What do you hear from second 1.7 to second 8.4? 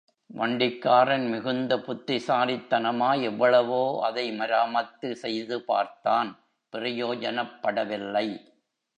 புத்திசாலித்தனமாய் எவ்வளவோ அதை மராமத்து செய்து பார்த்தான் பிரயோஜனப்படவில்லை.